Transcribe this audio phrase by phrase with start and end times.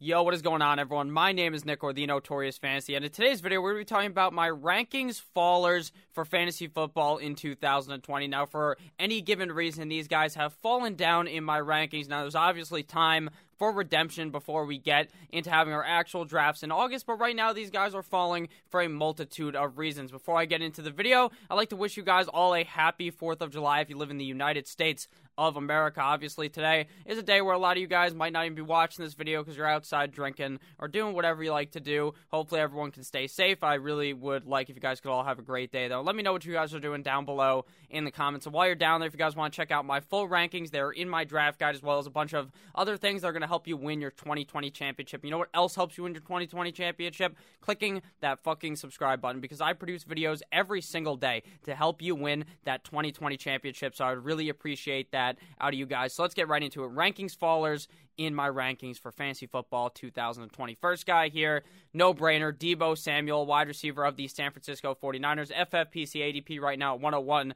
[0.00, 1.10] Yo, what is going on, everyone?
[1.10, 3.90] My name is Nick or the Notorious Fantasy, and in today's video, we're going to
[3.90, 8.28] be talking about my rankings fallers for fantasy football in 2020.
[8.28, 12.08] Now, for any given reason, these guys have fallen down in my rankings.
[12.08, 16.70] Now, there's obviously time for redemption before we get into having our actual drafts in
[16.70, 17.06] August.
[17.06, 20.10] But right now, these guys are falling for a multitude of reasons.
[20.10, 23.10] Before I get into the video, I'd like to wish you guys all a happy
[23.10, 26.00] 4th of July if you live in the United States of America.
[26.00, 28.62] Obviously, today is a day where a lot of you guys might not even be
[28.62, 32.12] watching this video because you're outside drinking or doing whatever you like to do.
[32.28, 33.62] Hopefully, everyone can stay safe.
[33.62, 36.00] I really would like if you guys could all have a great day, though.
[36.02, 38.46] Let me know what you guys are doing down below in the comments.
[38.46, 40.70] And while you're down there, if you guys want to check out my full rankings,
[40.70, 43.32] they're in my draft guide as well as a bunch of other things that are
[43.32, 45.24] going to help you win your 2020 championship.
[45.24, 47.36] You know what else helps you win your 2020 championship?
[47.60, 52.14] Clicking that fucking subscribe button because I produce videos every single day to help you
[52.14, 53.94] win that 2020 championship.
[53.94, 56.14] So I would really appreciate that out of you guys.
[56.14, 56.94] So let's get right into it.
[56.94, 60.74] Rankings fallers in my rankings for fantasy football 2020.
[60.74, 61.62] First guy here,
[61.94, 65.52] no brainer, Deebo Samuel, wide receiver of the San Francisco 49ers.
[65.52, 67.54] FFPC ADP right now at 101.16.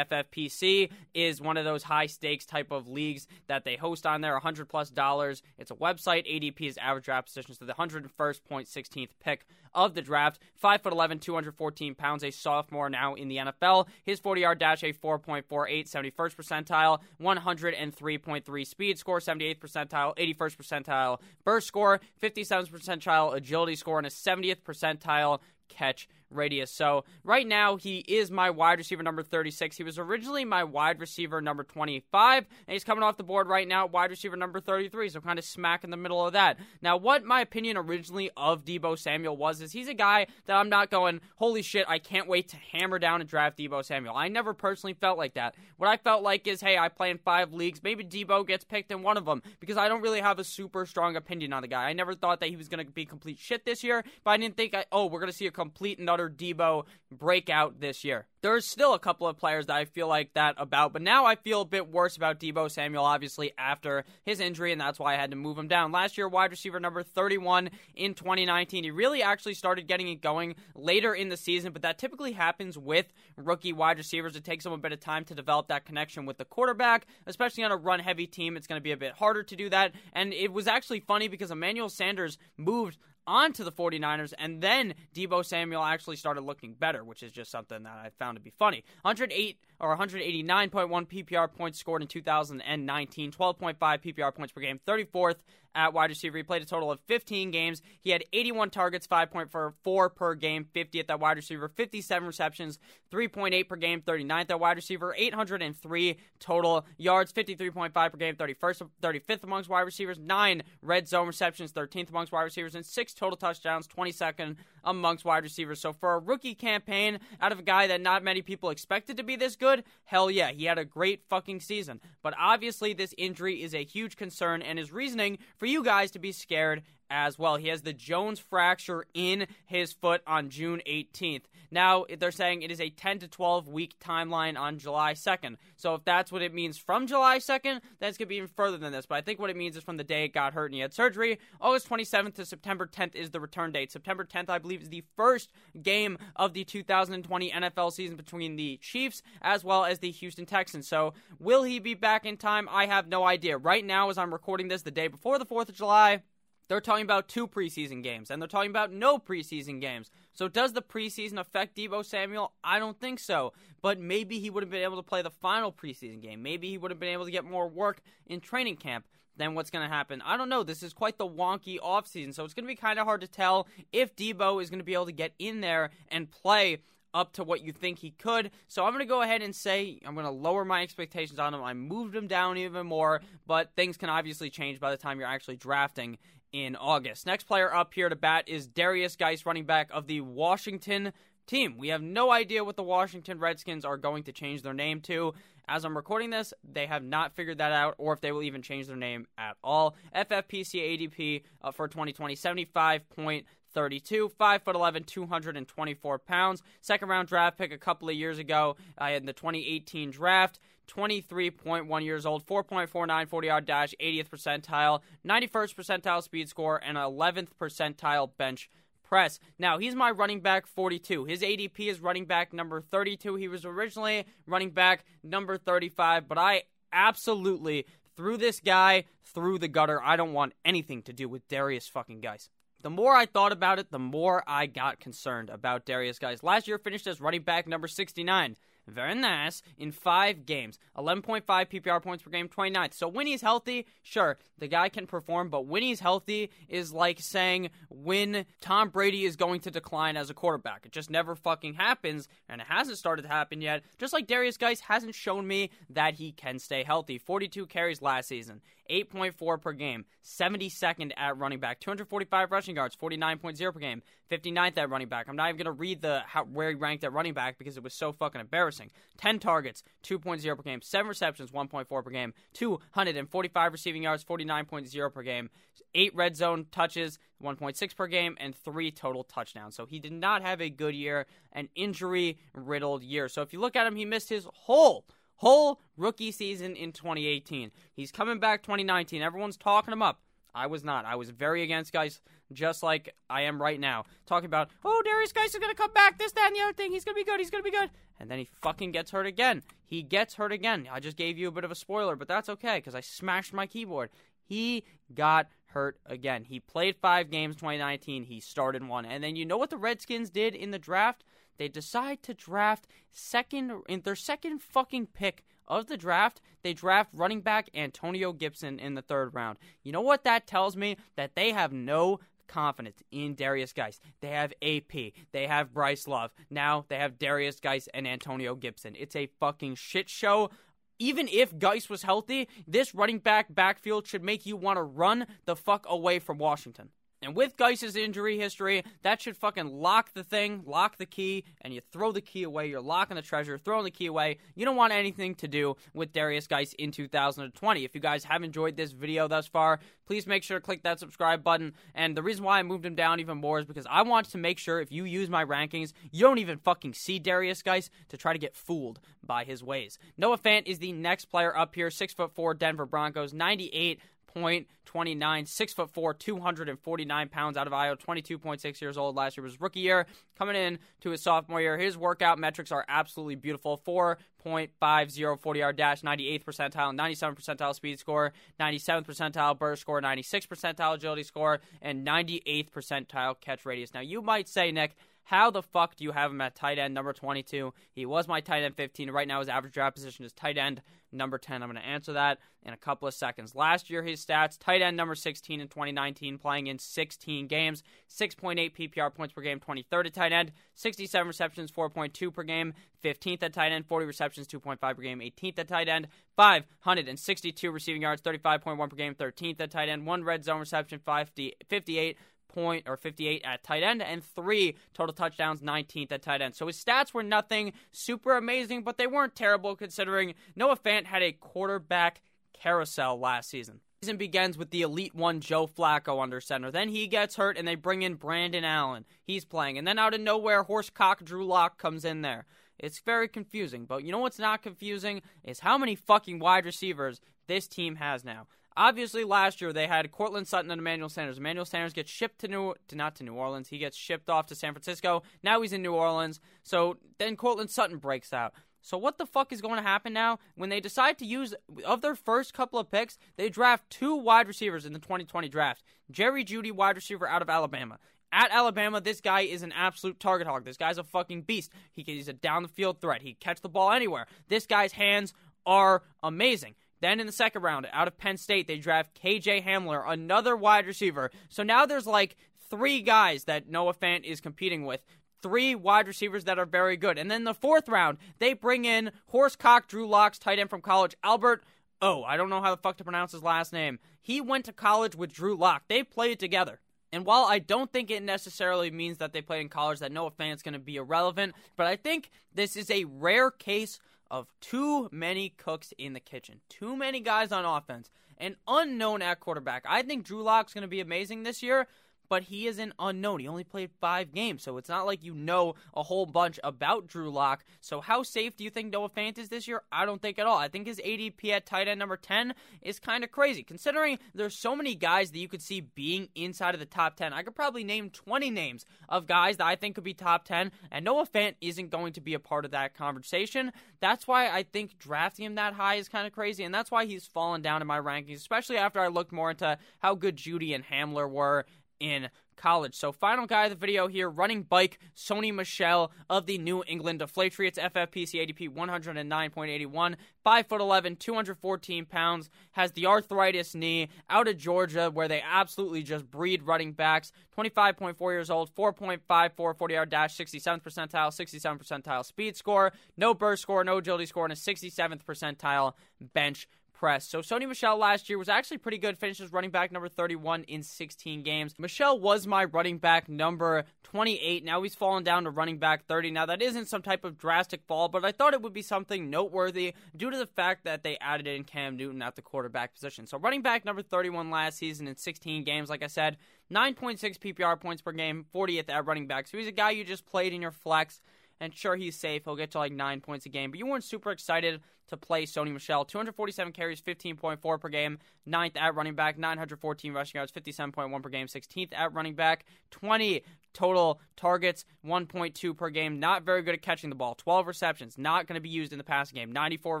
[0.08, 4.34] FFPC is one of those high stakes type of leagues that they host on there,
[4.34, 5.42] 100 plus dollars.
[5.58, 6.30] It's a website.
[6.30, 10.38] ADP is average draft position, to the 101st.16th pick of the draft.
[10.56, 13.88] 5 foot 11, 214 pounds, a sophomore now in the NFL.
[14.04, 15.44] His 40 yard dash, a 4.48,
[15.90, 23.98] 71st percentile, 103.3 speed score, 78 percentile, 81st percentile burst score, 57th percentile agility score,
[23.98, 26.70] and a 70th percentile catch radius.
[26.70, 29.76] So right now he is my wide receiver number 36.
[29.76, 33.66] He was originally my wide receiver number 25, and he's coming off the board right
[33.66, 35.08] now, wide receiver number 33.
[35.10, 36.58] So kind of smack in the middle of that.
[36.82, 40.68] Now, what my opinion originally of Deebo Samuel was is he's a guy that I'm
[40.68, 44.16] not going, holy shit, I can't wait to hammer down and draft Deebo Samuel.
[44.16, 45.54] I never personally felt like that.
[45.76, 47.82] What I felt like is, hey, I play in five leagues.
[47.82, 50.86] Maybe Deebo gets picked in one of them because I don't really have a super
[50.86, 51.88] strong opinion on the guy.
[51.88, 54.36] I never thought that he was going to be complete shit this year, but I
[54.36, 58.04] didn't think, I, oh, we're going to see a complete and utter Deebo breakout this
[58.04, 58.26] year.
[58.42, 61.34] There's still a couple of players that I feel like that about, but now I
[61.34, 65.16] feel a bit worse about Deebo Samuel, obviously, after his injury, and that's why I
[65.16, 65.92] had to move him down.
[65.92, 68.84] Last year, wide receiver number 31 in 2019.
[68.84, 72.76] He really actually started getting it going later in the season, but that typically happens
[72.76, 73.06] with
[73.36, 74.36] rookie wide receivers.
[74.36, 77.64] It takes them a bit of time to develop that connection with the quarterback, especially
[77.64, 78.56] on a run heavy team.
[78.56, 79.92] It's going to be a bit harder to do that.
[80.12, 85.44] And it was actually funny because Emmanuel Sanders moved onto the 49ers, and then Deebo
[85.44, 88.84] Samuel actually started looking better, which is just something that I found to be funny.
[89.02, 95.36] 108 or 189.1 PPR points scored in 2019, 12.5 PPR points per game, 34th
[95.74, 96.36] at wide receiver.
[96.36, 97.82] He played a total of 15 games.
[98.00, 102.78] He had 81 targets, 5.4 per game, 50th at wide receiver, 57 receptions,
[103.10, 109.44] 3.8 per game, 39th at wide receiver, 803 total yards, 53.5 per game, 31st, 35th
[109.44, 113.88] amongst wide receivers, 9 red zone receptions, 13th amongst wide receivers, and 6 total touchdowns,
[113.88, 115.80] 22nd amongst wide receivers.
[115.80, 119.22] So for a rookie campaign out of a guy that not many people expected to
[119.22, 122.00] be this good, hell yeah, he had a great fucking season.
[122.22, 126.18] But obviously, this injury is a huge concern, and is reasoning for you guys to
[126.18, 127.56] be scared as well.
[127.56, 131.42] He has the Jones fracture in his foot on June 18th.
[131.70, 135.56] Now, they're saying it is a 10 to 12 week timeline on July 2nd.
[135.76, 138.76] So, if that's what it means from July 2nd, that's going to be even further
[138.76, 139.06] than this.
[139.06, 140.80] But I think what it means is from the day it got hurt and he
[140.80, 141.38] had surgery.
[141.60, 143.90] August 27th to September 10th is the return date.
[143.90, 145.50] September 10th, I believe, is the first
[145.82, 150.86] game of the 2020 NFL season between the Chiefs as well as the Houston Texans.
[150.86, 152.68] So, will he be back in time?
[152.70, 153.58] I have no idea.
[153.58, 156.22] Right now, as I'm recording this the day before the 4th of July,
[156.68, 160.10] they're talking about two preseason games, and they're talking about no preseason games.
[160.32, 162.52] So, does the preseason affect Deebo Samuel?
[162.62, 163.52] I don't think so.
[163.82, 166.42] But maybe he would have been able to play the final preseason game.
[166.42, 169.06] Maybe he would have been able to get more work in training camp.
[169.36, 170.22] Then what's going to happen?
[170.24, 170.62] I don't know.
[170.62, 173.26] This is quite the wonky offseason, so it's going to be kind of hard to
[173.26, 176.78] tell if Deebo is going to be able to get in there and play
[177.12, 178.50] up to what you think he could.
[178.68, 181.54] So I'm going to go ahead and say I'm going to lower my expectations on
[181.54, 181.62] him.
[181.62, 185.28] I moved him down even more, but things can obviously change by the time you're
[185.28, 186.18] actually drafting
[186.54, 187.26] in August.
[187.26, 191.12] Next player up here to bat is Darius Guice, running back of the Washington
[191.48, 191.76] team.
[191.76, 195.34] We have no idea what the Washington Redskins are going to change their name to.
[195.66, 198.62] As I'm recording this, they have not figured that out, or if they will even
[198.62, 199.96] change their name at all.
[200.14, 206.62] FFPC ADP uh, for 2020 75.32, 5 foot 11, 224 pounds.
[206.82, 210.60] Second round draft pick a couple of years ago uh, in the 2018 draft.
[210.86, 217.48] 23.1 years old, 4.49 40 yard dash, 80th percentile, 91st percentile speed score, and 11th
[217.60, 218.68] percentile bench
[219.02, 219.38] press.
[219.58, 221.26] Now, he's my running back 42.
[221.26, 223.36] His ADP is running back number 32.
[223.36, 227.86] He was originally running back number 35, but I absolutely
[228.16, 230.02] threw this guy through the gutter.
[230.02, 232.48] I don't want anything to do with Darius fucking Guice.
[232.80, 236.42] The more I thought about it, the more I got concerned about Darius Guice.
[236.42, 238.56] Last year finished as running back number 69.
[238.86, 240.78] Very nice in five games.
[240.96, 242.94] 11.5 PPR points per game, 29th.
[242.94, 247.18] So when he's healthy, sure, the guy can perform, but when he's healthy is like
[247.20, 250.84] saying when Tom Brady is going to decline as a quarterback.
[250.84, 253.82] It just never fucking happens, and it hasn't started to happen yet.
[253.98, 257.16] Just like Darius Guice hasn't shown me that he can stay healthy.
[257.16, 258.60] 42 carries last season.
[258.90, 264.90] 8.4 per game, 72nd at running back, 245 rushing yards, 49.0 per game, 59th at
[264.90, 265.28] running back.
[265.28, 267.76] I'm not even going to read the how, where he ranked at running back because
[267.76, 268.90] it was so fucking embarrassing.
[269.18, 275.22] 10 targets, 2.0 per game, 7 receptions, 1.4 per game, 245 receiving yards, 49.0 per
[275.22, 275.50] game,
[275.94, 279.76] 8 red zone touches, 1.6 per game, and 3 total touchdowns.
[279.76, 283.28] So he did not have a good year, an injury riddled year.
[283.28, 285.04] So if you look at him, he missed his whole
[285.44, 287.70] whole rookie season in 2018.
[287.92, 289.20] He's coming back 2019.
[289.20, 290.20] Everyone's talking him up.
[290.54, 291.04] I was not.
[291.04, 292.20] I was very against Guice,
[292.52, 294.04] just like I am right now.
[294.24, 296.72] Talking about, oh, Darius Guice is going to come back, this, that, and the other
[296.72, 296.92] thing.
[296.92, 297.40] He's going to be good.
[297.40, 297.90] He's going to be good.
[298.18, 299.62] And then he fucking gets hurt again.
[299.84, 300.88] He gets hurt again.
[300.90, 303.52] I just gave you a bit of a spoiler, but that's okay because I smashed
[303.52, 304.10] my keyboard.
[304.44, 306.44] He got hurt again.
[306.44, 308.24] He played five games 2019.
[308.24, 309.04] He started one.
[309.04, 311.24] And then you know what the Redskins did in the draft?
[311.56, 317.10] They decide to draft second in their second fucking pick of the draft, they draft
[317.14, 319.58] running back Antonio Gibson in the third round.
[319.82, 320.96] You know what that tells me?
[321.16, 324.00] That they have no confidence in Darius Guice.
[324.20, 325.12] They have AP.
[325.32, 326.32] They have Bryce Love.
[326.50, 328.94] Now they have Darius Guice and Antonio Gibson.
[328.98, 330.50] It's a fucking shit show.
[330.98, 335.26] Even if Guice was healthy, this running back backfield should make you want to run
[335.44, 336.90] the fuck away from Washington.
[337.24, 341.72] And with Guice's injury history, that should fucking lock the thing, lock the key, and
[341.72, 342.68] you throw the key away.
[342.68, 344.38] You're locking the treasure, throwing the key away.
[344.54, 347.84] You don't want anything to do with Darius Guice in 2020.
[347.84, 351.00] If you guys have enjoyed this video thus far, please make sure to click that
[351.00, 351.72] subscribe button.
[351.94, 354.38] And the reason why I moved him down even more is because I want to
[354.38, 358.16] make sure if you use my rankings, you don't even fucking see Darius Guice to
[358.16, 359.98] try to get fooled by his ways.
[360.18, 364.00] Noah Fant is the next player up here, six foot four Denver Broncos, 98
[364.34, 369.16] point twenty nine, six foot four, 249 pounds out of Iowa, 22.6 years old.
[369.16, 370.06] Last year was rookie year.
[370.38, 373.80] Coming in to his sophomore year, his workout metrics are absolutely beautiful.
[373.86, 380.48] 4.50 40 yard dash, 98th percentile, 97th percentile speed score, 97th percentile burst score, 96th
[380.48, 383.94] percentile agility score, and 98th percentile catch radius.
[383.94, 386.92] Now, you might say, Nick, how the fuck do you have him at tight end
[386.94, 387.72] number 22?
[387.92, 389.10] He was my tight end 15.
[389.10, 390.82] Right now, his average draft position is tight end
[391.12, 391.62] number 10.
[391.62, 393.54] I'm going to answer that in a couple of seconds.
[393.54, 398.74] Last year, his stats tight end number 16 in 2019, playing in 16 games, 6.8
[398.74, 403.52] PPR points per game, 23rd at tight end, 67 receptions, 4.2 per game, 15th at
[403.54, 408.90] tight end, 40 receptions, 2.5 per game, 18th at tight end, 562 receiving yards, 35.1
[408.90, 412.18] per game, 13th at tight end, one red zone reception, 50, 58
[412.54, 416.54] point or 58 at tight end and three total touchdowns, 19th at tight end.
[416.54, 421.22] So his stats were nothing super amazing, but they weren't terrible considering Noah Fant had
[421.22, 422.22] a quarterback
[422.52, 423.80] carousel last season.
[424.00, 426.70] Season begins with the elite one Joe Flacco under center.
[426.70, 429.04] Then he gets hurt and they bring in Brandon Allen.
[429.22, 429.78] He's playing.
[429.78, 432.44] And then out of nowhere, horsecock Drew Lock comes in there.
[432.78, 433.86] It's very confusing.
[433.86, 438.24] But you know what's not confusing is how many fucking wide receivers this team has
[438.24, 438.46] now.
[438.76, 441.38] Obviously, last year they had Courtland Sutton and Emmanuel Sanders.
[441.38, 443.68] Emmanuel Sanders gets shipped to New, to not to New Orleans.
[443.68, 445.22] He gets shipped off to San Francisco.
[445.42, 446.40] Now he's in New Orleans.
[446.62, 448.52] So then Courtland Sutton breaks out.
[448.84, 451.54] So what the fuck is going to happen now when they decide to use
[451.86, 453.16] of their first couple of picks?
[453.36, 455.82] They draft two wide receivers in the 2020 draft.
[456.10, 457.98] Jerry Jeudy, wide receiver out of Alabama.
[458.30, 460.64] At Alabama, this guy is an absolute target hog.
[460.64, 461.70] This guy's a fucking beast.
[461.92, 463.22] He, he's a down the field threat.
[463.22, 464.26] He catch the ball anywhere.
[464.48, 465.32] This guy's hands
[465.64, 466.74] are amazing.
[467.00, 470.86] Then in the second round, out of Penn State, they draft KJ Hamler, another wide
[470.86, 471.30] receiver.
[471.48, 472.36] So now there's like
[472.70, 475.04] three guys that Noah Fant is competing with.
[475.42, 477.18] Three wide receivers that are very good.
[477.18, 481.14] And then the fourth round, they bring in Horsecock Drew Locks, tight end from college,
[481.22, 481.64] Albert.
[482.00, 483.98] Oh, I don't know how the fuck to pronounce his last name.
[484.22, 485.82] He went to college with Drew Lock.
[485.88, 486.80] They played together.
[487.12, 490.32] And while I don't think it necessarily means that they played in college, that Noah
[490.32, 495.08] Fant's going to be irrelevant, but I think this is a rare case of too
[495.12, 499.84] many cooks in the kitchen, too many guys on offense, and unknown at quarterback.
[499.88, 501.86] I think Drew Lock's going to be amazing this year,
[502.28, 503.40] but he is an unknown.
[503.40, 507.06] He only played five games, so it's not like you know a whole bunch about
[507.06, 507.64] Drew Lock.
[507.80, 509.82] So how safe do you think Noah Fant is this year?
[509.92, 510.58] I don't think at all.
[510.58, 514.58] I think his ADP at tight end number 10 is kind of crazy, considering there's
[514.58, 517.32] so many guys that you could see being inside of the top 10.
[517.32, 520.72] I could probably name 20 names of guys that I think could be top 10,
[520.90, 523.72] and Noah Fant isn't going to be a part of that conversation.
[524.00, 527.06] That's why I think drafting him that high is kind of crazy, and that's why
[527.06, 530.74] he's fallen down in my rankings, especially after I looked more into how good Jeudy
[530.74, 531.66] and Hamler were
[532.00, 532.94] in college.
[532.94, 537.20] So, final guy of the video here running bike, Sony Michel of the New England
[537.20, 540.14] Deflatriots, FFPC ADP 109.81,
[540.46, 546.62] 5'11, 214 pounds, has the arthritis knee out of Georgia where they absolutely just breed
[546.62, 547.32] running backs.
[547.56, 553.62] 25.4 years old, 4.54 40 yard dash, 67th percentile, 67th percentile speed score, no burst
[553.62, 555.92] score, no agility score, and a 67th percentile
[556.32, 557.26] bench press.
[557.26, 559.18] So Sony Michel last year was actually pretty good.
[559.18, 561.74] Finishes running back number 31 in 16 games.
[561.78, 564.64] Michel was my running back number 28.
[564.64, 566.30] Now he's fallen down to running back 30.
[566.30, 569.28] Now that isn't some type of drastic fall, but I thought it would be something
[569.28, 573.26] noteworthy due to the fact that they added in Cam Newton at the quarterback position.
[573.26, 576.36] So running back number 31 last season in 16 games, like I said,
[576.72, 579.46] 9.6 PPR points per game, 40th at running back.
[579.46, 581.20] So he's a guy you just played in your flex.
[581.60, 582.44] And sure, he's safe.
[582.44, 583.70] He'll get to like nine points a game.
[583.70, 586.04] But you weren't super excited to play Sony Michel.
[586.04, 588.18] 247 carries, 15.4 per game.
[588.46, 591.46] Ninth at running back, 914 rushing yards, 57.1 per game.
[591.46, 593.42] 16th at running back, 20
[593.74, 596.18] total targets, 1.2 per game.
[596.18, 597.34] Not very good at catching the ball.
[597.34, 599.52] 12 receptions, not going to be used in the passing game.
[599.52, 600.00] 94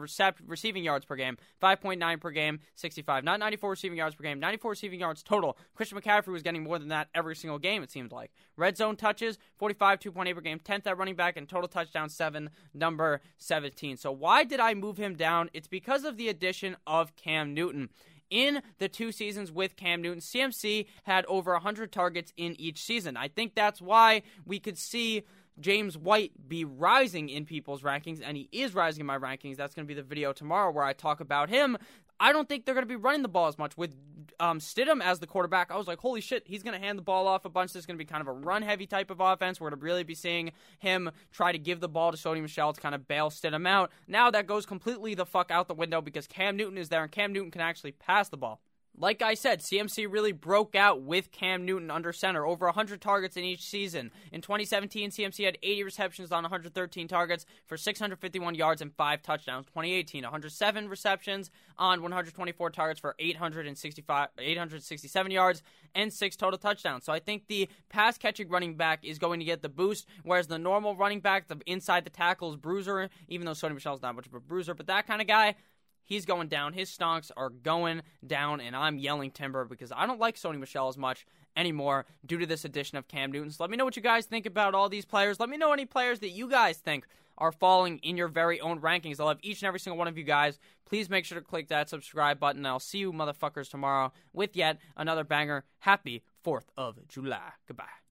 [0.00, 3.24] recep- receiving yards per game, 5.9 per game, 65.
[3.24, 5.58] Not 94 receiving yards per game, 94 receiving yards total.
[5.74, 8.32] Christian McCaffrey was getting more than that every single game, it seemed like.
[8.56, 12.50] Red zone touches, 45, 2.8 per game, 10th at running back, and total touchdown 7,
[12.72, 13.96] number 17.
[13.96, 15.50] So why did I move him down?
[15.52, 17.90] It's because of the addition of Cam Newton
[18.30, 23.16] in the two seasons with Cam Newton, CMC had over 100 targets in each season.
[23.16, 25.24] I think that's why we could see
[25.60, 29.56] James White be rising in people's rankings, and he is rising in my rankings.
[29.56, 31.78] That's going to be the video tomorrow where I talk about him.
[32.18, 33.94] I don't think they're going to be running the ball as much with
[34.40, 35.70] um, Stidham as the quarterback.
[35.70, 37.72] I was like, holy shit, he's going to hand the ball off a bunch.
[37.72, 39.60] This is going to be kind of a run heavy type of offense.
[39.60, 42.72] We're going to really be seeing him try to give the ball to Sony Michel
[42.72, 43.90] to kind of bail Stidham out.
[44.06, 47.12] Now that goes completely the fuck out the window because Cam Newton is there and
[47.12, 48.60] Cam Newton can actually pass the ball.
[48.96, 53.36] Like I said, CMC really broke out with Cam Newton under center, over 100 targets
[53.36, 54.12] in each season.
[54.30, 59.66] In 2017, CMC had 80 receptions on 113 targets for 651 yards and 5 touchdowns.
[59.66, 65.62] 2018, 107 receptions on 124 targets for 865, 867 yards
[65.96, 67.04] and 6 total touchdowns.
[67.04, 70.46] So I think the pass catching running back is going to get the boost, whereas
[70.46, 74.26] the normal running back, the inside the tackles bruiser, even though Sony Michel's not much
[74.26, 75.56] of a bruiser, but that kind of guy,
[76.04, 76.72] He's going down.
[76.72, 80.88] His stonks are going down, and I'm yelling timber because I don't like Sony Michel
[80.88, 83.50] as much anymore due to this addition of Cam Newton.
[83.50, 85.40] So let me know what you guys think about all these players.
[85.40, 87.06] Let me know any players that you guys think
[87.38, 89.18] are falling in your very own rankings.
[89.18, 90.58] I'll have each and every single one of you guys.
[90.84, 92.64] Please make sure to click that subscribe button.
[92.66, 95.64] I'll see you motherfuckers tomorrow with yet another banger.
[95.80, 97.52] Happy 4th of July.
[97.66, 98.03] Goodbye.